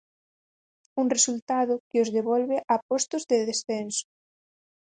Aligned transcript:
Un 1.01 1.07
resultado 1.15 1.73
que 1.89 2.01
os 2.03 2.11
devolve 2.17 2.57
a 2.73 2.75
postos 2.89 3.23
de 3.29 3.37
descenso... 3.49 4.07